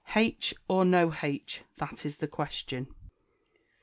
H 0.15 0.55
or 0.67 0.83
no 0.83 1.13
H? 1.21 1.61
That 1.77 2.07
is 2.07 2.15
the 2.17 2.27
Question. 2.27 2.87